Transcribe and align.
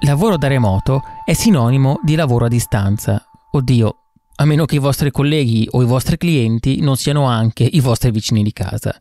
lavoro 0.00 0.36
da 0.36 0.48
remoto 0.48 1.02
è 1.24 1.32
sinonimo 1.32 2.00
di 2.02 2.14
lavoro 2.14 2.46
a 2.46 2.48
distanza. 2.48 3.24
Oddio, 3.50 3.96
a 4.36 4.44
meno 4.44 4.64
che 4.66 4.76
i 4.76 4.78
vostri 4.78 5.10
colleghi 5.10 5.66
o 5.70 5.82
i 5.82 5.86
vostri 5.86 6.18
clienti 6.18 6.80
non 6.80 6.96
siano 6.96 7.24
anche 7.24 7.64
i 7.64 7.80
vostri 7.80 8.10
vicini 8.10 8.42
di 8.42 8.52
casa. 8.52 8.98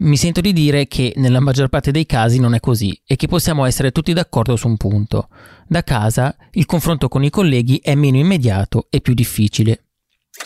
Mi 0.00 0.16
sento 0.16 0.40
di 0.40 0.52
dire 0.52 0.86
che 0.86 1.12
nella 1.16 1.40
maggior 1.40 1.68
parte 1.68 1.90
dei 1.90 2.06
casi 2.06 2.38
non 2.38 2.54
è 2.54 2.60
così 2.60 2.98
e 3.04 3.16
che 3.16 3.26
possiamo 3.26 3.64
essere 3.64 3.90
tutti 3.90 4.12
d'accordo 4.12 4.54
su 4.54 4.68
un 4.68 4.76
punto. 4.76 5.28
Da 5.66 5.82
casa 5.82 6.36
il 6.52 6.66
confronto 6.66 7.08
con 7.08 7.24
i 7.24 7.30
colleghi 7.30 7.80
è 7.82 7.96
meno 7.96 8.18
immediato 8.18 8.86
e 8.90 9.00
più 9.00 9.14
difficile. 9.14 9.86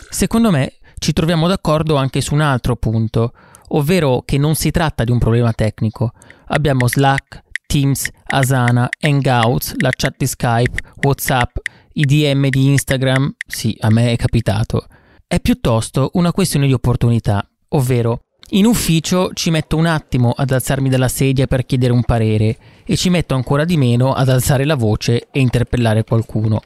Secondo 0.09 0.50
me 0.50 0.77
ci 0.98 1.12
troviamo 1.12 1.48
d'accordo 1.48 1.96
anche 1.96 2.22
su 2.22 2.32
un 2.32 2.40
altro 2.40 2.77
punto, 2.77 3.34
ovvero 3.68 4.22
che 4.24 4.38
non 4.38 4.54
si 4.54 4.70
tratta 4.70 5.04
di 5.04 5.11
un 5.11 5.18
problema 5.18 5.52
tecnico. 5.52 6.12
Abbiamo 6.46 6.88
Slack, 6.88 7.43
Teams, 7.73 8.07
Asana, 8.27 8.86
Hangouts, 9.00 9.77
la 9.79 9.89
chat 9.96 10.16
di 10.18 10.27
Skype, 10.27 10.79
WhatsApp, 11.00 11.57
i 11.94 12.04
DM 12.04 12.49
di 12.50 12.67
Instagram, 12.67 13.35
sì, 13.46 13.75
a 13.80 13.89
me 13.89 14.13
è 14.13 14.17
capitato. 14.17 14.85
È 15.26 15.40
piuttosto 15.40 16.11
una 16.14 16.32
questione 16.32 16.66
di 16.66 16.75
opportunità, 16.75 17.43
ovvero 17.68 18.25
in 18.50 18.66
ufficio 18.66 19.30
ci 19.32 19.49
metto 19.49 19.79
un 19.79 19.86
attimo 19.86 20.32
ad 20.36 20.50
alzarmi 20.50 20.90
dalla 20.90 21.08
sedia 21.08 21.46
per 21.46 21.64
chiedere 21.64 21.94
un 21.94 22.03
parere 22.03 22.58
e 22.85 22.94
ci 22.94 23.08
metto 23.08 23.35
ancora 23.35 23.64
di 23.64 23.79
meno 23.79 24.13
ad 24.13 24.29
alzare 24.29 24.66
la 24.66 24.77
voce 24.77 25.29
e 25.30 25.41
interpellare 25.41 26.04
qualcuno. 26.04 26.61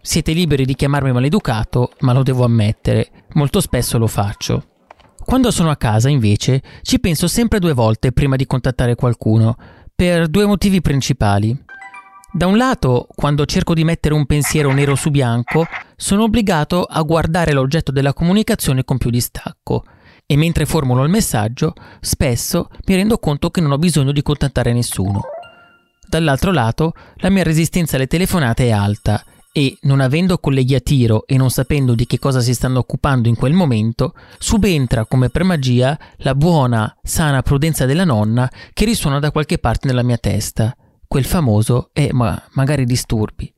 Siete 0.00 0.30
liberi 0.30 0.64
di 0.64 0.76
chiamarmi 0.76 1.10
maleducato, 1.10 1.90
ma 2.02 2.12
lo 2.12 2.22
devo 2.22 2.44
ammettere, 2.44 3.10
molto 3.32 3.60
spesso 3.60 3.98
lo 3.98 4.06
faccio. 4.06 4.66
Quando 5.24 5.50
sono 5.52 5.70
a 5.70 5.76
casa, 5.76 6.08
invece, 6.08 6.62
ci 6.82 6.98
penso 6.98 7.28
sempre 7.28 7.60
due 7.60 7.72
volte 7.72 8.12
prima 8.12 8.36
di 8.36 8.44
contattare 8.44 8.96
qualcuno, 8.96 9.56
per 10.02 10.26
due 10.26 10.46
motivi 10.46 10.80
principali. 10.80 11.56
Da 12.32 12.48
un 12.48 12.56
lato, 12.56 13.06
quando 13.14 13.46
cerco 13.46 13.72
di 13.72 13.84
mettere 13.84 14.14
un 14.14 14.26
pensiero 14.26 14.72
nero 14.72 14.96
su 14.96 15.10
bianco, 15.10 15.64
sono 15.94 16.24
obbligato 16.24 16.82
a 16.82 17.00
guardare 17.02 17.52
l'oggetto 17.52 17.92
della 17.92 18.12
comunicazione 18.12 18.82
con 18.82 18.98
più 18.98 19.10
distacco 19.10 19.84
e 20.26 20.34
mentre 20.36 20.66
formulo 20.66 21.04
il 21.04 21.08
messaggio, 21.08 21.74
spesso 22.00 22.68
mi 22.86 22.96
rendo 22.96 23.18
conto 23.18 23.50
che 23.50 23.60
non 23.60 23.70
ho 23.70 23.78
bisogno 23.78 24.10
di 24.10 24.22
contattare 24.22 24.72
nessuno. 24.72 25.20
Dall'altro 26.04 26.50
lato, 26.50 26.94
la 27.18 27.30
mia 27.30 27.44
resistenza 27.44 27.94
alle 27.94 28.08
telefonate 28.08 28.64
è 28.66 28.70
alta 28.72 29.22
e, 29.52 29.76
non 29.82 30.00
avendo 30.00 30.38
colleghi 30.38 30.74
a 30.74 30.80
tiro 30.80 31.26
e 31.26 31.36
non 31.36 31.50
sapendo 31.50 31.94
di 31.94 32.06
che 32.06 32.18
cosa 32.18 32.40
si 32.40 32.54
stanno 32.54 32.78
occupando 32.78 33.28
in 33.28 33.36
quel 33.36 33.52
momento, 33.52 34.14
subentra 34.38 35.04
come 35.04 35.28
per 35.28 35.44
magia 35.44 35.98
la 36.18 36.34
buona, 36.34 36.96
sana 37.02 37.42
prudenza 37.42 37.84
della 37.84 38.04
nonna 38.04 38.50
che 38.72 38.86
risuona 38.86 39.18
da 39.18 39.30
qualche 39.30 39.58
parte 39.58 39.86
nella 39.86 40.02
mia 40.02 40.16
testa, 40.16 40.74
quel 41.06 41.26
famoso 41.26 41.90
e 41.92 42.08
ma 42.12 42.42
magari 42.52 42.86
disturbi. 42.86 43.52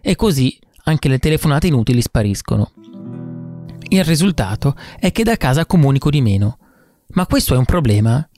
E 0.00 0.14
così 0.14 0.56
anche 0.84 1.08
le 1.08 1.18
telefonate 1.18 1.66
inutili 1.66 2.00
spariscono. 2.00 2.70
Il 3.88 4.04
risultato 4.04 4.76
è 5.00 5.10
che 5.10 5.24
da 5.24 5.36
casa 5.36 5.66
comunico 5.66 6.10
di 6.10 6.20
meno. 6.20 6.58
Ma 7.08 7.26
questo 7.26 7.54
è 7.54 7.56
un 7.56 7.64
problema? 7.64 8.29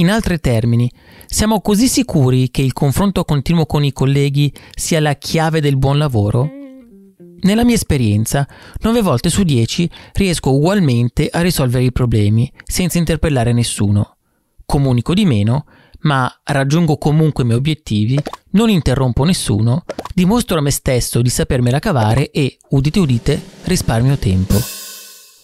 In 0.00 0.10
altri 0.10 0.38
termini, 0.38 0.88
siamo 1.26 1.60
così 1.60 1.88
sicuri 1.88 2.52
che 2.52 2.62
il 2.62 2.72
confronto 2.72 3.24
continuo 3.24 3.66
con 3.66 3.82
i 3.82 3.92
colleghi 3.92 4.52
sia 4.72 5.00
la 5.00 5.14
chiave 5.14 5.60
del 5.60 5.76
buon 5.76 5.98
lavoro? 5.98 6.48
Nella 7.40 7.64
mia 7.64 7.74
esperienza, 7.74 8.46
9 8.80 9.02
volte 9.02 9.28
su 9.28 9.42
10 9.42 9.90
riesco 10.12 10.52
ugualmente 10.52 11.28
a 11.28 11.40
risolvere 11.40 11.82
i 11.82 11.90
problemi 11.90 12.48
senza 12.64 12.98
interpellare 12.98 13.52
nessuno. 13.52 14.18
Comunico 14.64 15.14
di 15.14 15.24
meno, 15.24 15.66
ma 16.02 16.32
raggiungo 16.44 16.96
comunque 16.96 17.42
i 17.42 17.46
miei 17.46 17.58
obiettivi, 17.58 18.16
non 18.50 18.70
interrompo 18.70 19.24
nessuno, 19.24 19.84
dimostro 20.14 20.58
a 20.58 20.60
me 20.60 20.70
stesso 20.70 21.22
di 21.22 21.28
sapermela 21.28 21.80
cavare 21.80 22.30
e, 22.30 22.56
udite 22.70 23.00
udite, 23.00 23.42
risparmio 23.64 24.16
tempo. 24.16 24.54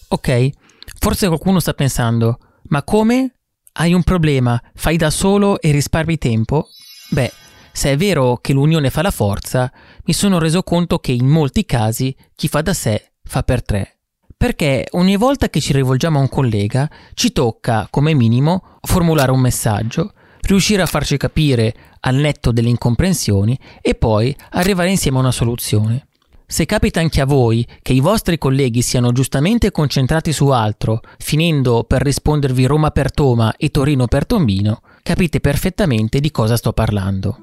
Ok, 0.07 0.49
forse 0.97 1.27
qualcuno 1.27 1.59
sta 1.59 1.73
pensando, 1.73 2.37
ma 2.69 2.83
come? 2.83 3.31
Hai 3.77 3.93
un 3.93 4.03
problema, 4.03 4.61
fai 4.73 4.95
da 4.95 5.09
solo 5.09 5.59
e 5.59 5.71
risparmi 5.71 6.17
tempo? 6.17 6.69
Beh, 7.09 7.29
se 7.73 7.91
è 7.91 7.97
vero 7.97 8.37
che 8.37 8.53
l'unione 8.53 8.89
fa 8.89 9.01
la 9.01 9.11
forza, 9.11 9.69
mi 10.05 10.13
sono 10.13 10.39
reso 10.39 10.63
conto 10.63 10.99
che 10.99 11.11
in 11.11 11.27
molti 11.27 11.65
casi 11.65 12.15
chi 12.35 12.47
fa 12.47 12.61
da 12.61 12.73
sé 12.73 13.11
fa 13.21 13.43
per 13.43 13.61
tre. 13.65 13.97
Perché 14.37 14.87
ogni 14.91 15.17
volta 15.17 15.49
che 15.49 15.59
ci 15.59 15.73
rivolgiamo 15.73 16.17
a 16.17 16.21
un 16.21 16.29
collega 16.29 16.89
ci 17.15 17.33
tocca, 17.33 17.89
come 17.89 18.13
minimo, 18.13 18.77
formulare 18.79 19.31
un 19.31 19.41
messaggio, 19.41 20.13
riuscire 20.43 20.81
a 20.81 20.85
farci 20.85 21.17
capire 21.17 21.75
al 21.99 22.15
netto 22.15 22.53
delle 22.53 22.69
incomprensioni 22.69 23.59
e 23.81 23.93
poi 23.95 24.33
arrivare 24.51 24.89
insieme 24.89 25.17
a 25.17 25.21
una 25.21 25.31
soluzione. 25.31 26.07
Se 26.47 26.65
capita 26.65 26.99
anche 26.99 27.21
a 27.21 27.25
voi 27.25 27.65
che 27.81 27.93
i 27.93 27.99
vostri 27.99 28.37
colleghi 28.37 28.81
siano 28.81 29.11
giustamente 29.11 29.71
concentrati 29.71 30.31
su 30.31 30.49
altro, 30.49 31.01
finendo 31.17 31.83
per 31.85 32.03
rispondervi 32.03 32.65
Roma 32.65 32.91
per 32.91 33.11
Toma 33.11 33.55
e 33.57 33.69
Torino 33.69 34.05
per 34.05 34.27
Tombino, 34.27 34.81
capite 35.01 35.39
perfettamente 35.39 36.19
di 36.19 36.29
cosa 36.29 36.55
sto 36.55 36.71
parlando. 36.71 37.37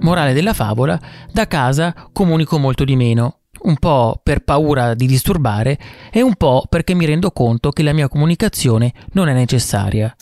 Morale 0.00 0.34
della 0.34 0.52
favola, 0.52 1.00
da 1.32 1.46
casa 1.46 2.08
comunico 2.12 2.58
molto 2.58 2.84
di 2.84 2.94
meno, 2.94 3.38
un 3.62 3.76
po' 3.76 4.20
per 4.22 4.44
paura 4.44 4.94
di 4.94 5.06
disturbare 5.06 5.78
e 6.10 6.20
un 6.20 6.34
po' 6.34 6.66
perché 6.68 6.94
mi 6.94 7.06
rendo 7.06 7.30
conto 7.30 7.70
che 7.70 7.82
la 7.82 7.92
mia 7.92 8.08
comunicazione 8.08 8.92
non 9.12 9.28
è 9.28 9.32
necessaria. 9.32 10.14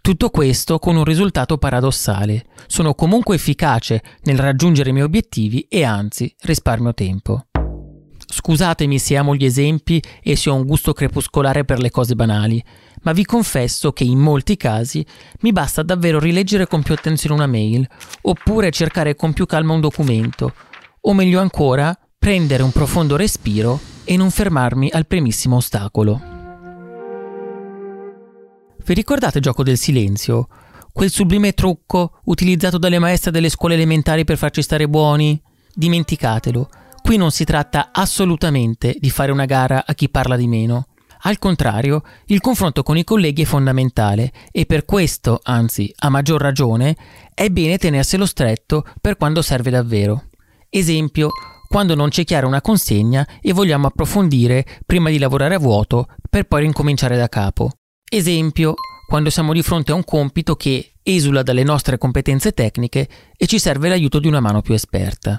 Tutto 0.00 0.30
questo 0.30 0.78
con 0.78 0.96
un 0.96 1.04
risultato 1.04 1.58
paradossale. 1.58 2.46
Sono 2.66 2.94
comunque 2.94 3.34
efficace 3.34 4.02
nel 4.22 4.38
raggiungere 4.38 4.90
i 4.90 4.92
miei 4.92 5.04
obiettivi 5.04 5.66
e 5.68 5.84
anzi 5.84 6.34
risparmio 6.40 6.94
tempo. 6.94 7.47
Scusatemi 8.30 8.98
se 8.98 9.16
amo 9.16 9.34
gli 9.34 9.46
esempi 9.46 10.02
e 10.22 10.36
se 10.36 10.50
ho 10.50 10.54
un 10.54 10.66
gusto 10.66 10.92
crepuscolare 10.92 11.64
per 11.64 11.80
le 11.80 11.90
cose 11.90 12.14
banali, 12.14 12.62
ma 13.02 13.12
vi 13.12 13.24
confesso 13.24 13.92
che 13.92 14.04
in 14.04 14.18
molti 14.18 14.58
casi 14.58 15.04
mi 15.40 15.50
basta 15.50 15.82
davvero 15.82 16.20
rileggere 16.20 16.66
con 16.66 16.82
più 16.82 16.92
attenzione 16.92 17.34
una 17.34 17.46
mail, 17.46 17.88
oppure 18.20 18.70
cercare 18.70 19.16
con 19.16 19.32
più 19.32 19.46
calma 19.46 19.72
un 19.72 19.80
documento, 19.80 20.52
o 21.00 21.14
meglio 21.14 21.40
ancora, 21.40 21.98
prendere 22.18 22.62
un 22.62 22.70
profondo 22.70 23.16
respiro 23.16 23.80
e 24.04 24.16
non 24.18 24.30
fermarmi 24.30 24.90
al 24.92 25.06
primissimo 25.06 25.56
ostacolo. 25.56 26.20
Vi 28.84 28.94
ricordate 28.94 29.38
il 29.38 29.44
gioco 29.44 29.62
del 29.62 29.78
silenzio? 29.78 30.48
Quel 30.92 31.10
sublime 31.10 31.52
trucco 31.52 32.20
utilizzato 32.24 32.76
dalle 32.76 32.98
maestre 32.98 33.30
delle 33.30 33.48
scuole 33.48 33.74
elementari 33.74 34.24
per 34.24 34.36
farci 34.36 34.60
stare 34.60 34.86
buoni? 34.86 35.40
Dimenticatelo 35.74 36.68
Qui 37.08 37.16
non 37.16 37.30
si 37.30 37.44
tratta 37.44 37.88
assolutamente 37.90 38.94
di 38.98 39.08
fare 39.08 39.32
una 39.32 39.46
gara 39.46 39.86
a 39.86 39.94
chi 39.94 40.10
parla 40.10 40.36
di 40.36 40.46
meno. 40.46 40.88
Al 41.20 41.38
contrario, 41.38 42.02
il 42.26 42.42
confronto 42.42 42.82
con 42.82 42.98
i 42.98 43.02
colleghi 43.02 43.44
è 43.44 43.46
fondamentale 43.46 44.30
e 44.52 44.66
per 44.66 44.84
questo, 44.84 45.40
anzi 45.42 45.90
a 46.00 46.10
maggior 46.10 46.38
ragione, 46.38 46.94
è 47.32 47.48
bene 47.48 47.78
tenerselo 47.78 48.26
stretto 48.26 48.84
per 49.00 49.16
quando 49.16 49.40
serve 49.40 49.70
davvero. 49.70 50.24
Esempio, 50.68 51.30
quando 51.66 51.94
non 51.94 52.10
c'è 52.10 52.24
chiara 52.24 52.46
una 52.46 52.60
consegna 52.60 53.26
e 53.40 53.54
vogliamo 53.54 53.86
approfondire 53.86 54.66
prima 54.84 55.08
di 55.08 55.18
lavorare 55.18 55.54
a 55.54 55.58
vuoto 55.58 56.08
per 56.28 56.44
poi 56.44 56.66
ricominciare 56.66 57.16
da 57.16 57.30
capo. 57.30 57.70
Esempio, 58.06 58.74
quando 59.08 59.30
siamo 59.30 59.54
di 59.54 59.62
fronte 59.62 59.92
a 59.92 59.94
un 59.94 60.04
compito 60.04 60.56
che 60.56 60.92
esula 61.02 61.42
dalle 61.42 61.62
nostre 61.62 61.96
competenze 61.96 62.52
tecniche 62.52 63.08
e 63.34 63.46
ci 63.46 63.58
serve 63.58 63.88
l'aiuto 63.88 64.18
di 64.18 64.28
una 64.28 64.40
mano 64.40 64.60
più 64.60 64.74
esperta 64.74 65.38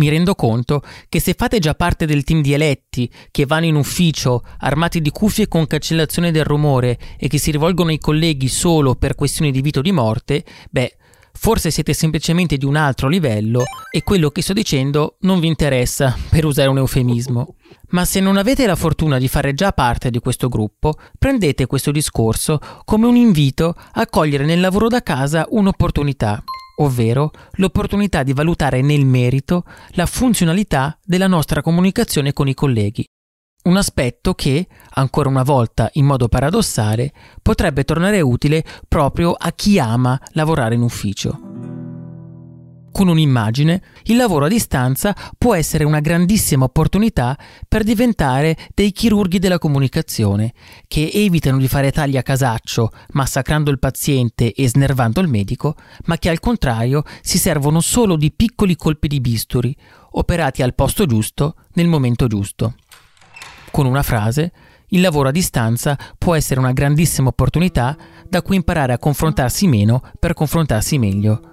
mi 0.00 0.08
rendo 0.08 0.34
conto 0.34 0.82
che 1.10 1.20
se 1.20 1.34
fate 1.34 1.58
già 1.58 1.74
parte 1.74 2.06
del 2.06 2.24
team 2.24 2.40
di 2.40 2.54
eletti 2.54 3.10
che 3.30 3.44
vanno 3.44 3.66
in 3.66 3.74
ufficio 3.74 4.42
armati 4.60 5.02
di 5.02 5.10
cuffie 5.10 5.46
con 5.46 5.66
cancellazione 5.66 6.30
del 6.30 6.44
rumore 6.44 6.98
e 7.18 7.28
che 7.28 7.36
si 7.36 7.50
rivolgono 7.50 7.90
ai 7.90 7.98
colleghi 7.98 8.48
solo 8.48 8.94
per 8.94 9.14
questioni 9.14 9.50
di 9.50 9.60
vita 9.60 9.80
o 9.80 9.82
di 9.82 9.92
morte, 9.92 10.42
beh, 10.70 10.96
forse 11.32 11.70
siete 11.70 11.92
semplicemente 11.92 12.56
di 12.56 12.64
un 12.64 12.76
altro 12.76 13.08
livello 13.08 13.64
e 13.90 14.02
quello 14.02 14.30
che 14.30 14.40
sto 14.40 14.54
dicendo 14.54 15.16
non 15.20 15.38
vi 15.38 15.48
interessa, 15.48 16.16
per 16.30 16.46
usare 16.46 16.70
un 16.70 16.78
eufemismo. 16.78 17.56
Ma 17.90 18.06
se 18.06 18.20
non 18.20 18.38
avete 18.38 18.66
la 18.66 18.76
fortuna 18.76 19.18
di 19.18 19.28
fare 19.28 19.52
già 19.52 19.72
parte 19.72 20.10
di 20.10 20.18
questo 20.18 20.48
gruppo, 20.48 20.94
prendete 21.18 21.66
questo 21.66 21.90
discorso 21.90 22.58
come 22.84 23.06
un 23.06 23.16
invito 23.16 23.74
a 23.92 24.06
cogliere 24.06 24.46
nel 24.46 24.60
lavoro 24.60 24.88
da 24.88 25.02
casa 25.02 25.46
un'opportunità 25.50 26.42
ovvero 26.76 27.30
l'opportunità 27.52 28.22
di 28.22 28.32
valutare 28.32 28.80
nel 28.82 29.04
merito 29.04 29.64
la 29.90 30.06
funzionalità 30.06 30.98
della 31.04 31.26
nostra 31.26 31.62
comunicazione 31.62 32.32
con 32.32 32.48
i 32.48 32.54
colleghi. 32.54 33.04
Un 33.62 33.76
aspetto 33.76 34.32
che, 34.34 34.66
ancora 34.94 35.28
una 35.28 35.42
volta 35.42 35.90
in 35.94 36.06
modo 36.06 36.28
paradossale, 36.28 37.12
potrebbe 37.42 37.84
tornare 37.84 38.20
utile 38.22 38.64
proprio 38.88 39.32
a 39.32 39.52
chi 39.52 39.78
ama 39.78 40.18
lavorare 40.32 40.76
in 40.76 40.80
ufficio. 40.82 41.49
Con 42.92 43.08
un'immagine, 43.08 43.82
il 44.04 44.16
lavoro 44.16 44.46
a 44.46 44.48
distanza 44.48 45.14
può 45.38 45.54
essere 45.54 45.84
una 45.84 46.00
grandissima 46.00 46.64
opportunità 46.64 47.38
per 47.66 47.84
diventare 47.84 48.56
dei 48.74 48.92
chirurghi 48.92 49.38
della 49.38 49.58
comunicazione, 49.58 50.52
che 50.86 51.08
evitano 51.12 51.58
di 51.58 51.68
fare 51.68 51.92
tagli 51.92 52.16
a 52.16 52.22
casaccio, 52.22 52.90
massacrando 53.12 53.70
il 53.70 53.78
paziente 53.78 54.52
e 54.52 54.68
snervando 54.68 55.20
il 55.20 55.28
medico, 55.28 55.76
ma 56.06 56.18
che 56.18 56.28
al 56.28 56.40
contrario 56.40 57.04
si 57.22 57.38
servono 57.38 57.80
solo 57.80 58.16
di 58.16 58.32
piccoli 58.32 58.76
colpi 58.76 59.08
di 59.08 59.20
bisturi, 59.20 59.74
operati 60.12 60.62
al 60.62 60.74
posto 60.74 61.06
giusto, 61.06 61.54
nel 61.74 61.86
momento 61.86 62.26
giusto. 62.26 62.74
Con 63.70 63.86
una 63.86 64.02
frase, 64.02 64.52
il 64.88 65.00
lavoro 65.00 65.28
a 65.28 65.32
distanza 65.32 65.96
può 66.18 66.34
essere 66.34 66.58
una 66.58 66.72
grandissima 66.72 67.28
opportunità 67.28 67.96
da 68.28 68.42
cui 68.42 68.56
imparare 68.56 68.92
a 68.92 68.98
confrontarsi 68.98 69.68
meno 69.68 70.02
per 70.18 70.34
confrontarsi 70.34 70.98
meglio 70.98 71.49